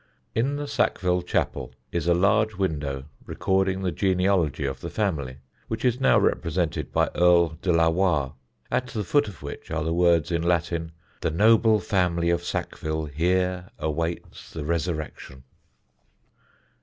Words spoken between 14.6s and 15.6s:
Resurrection."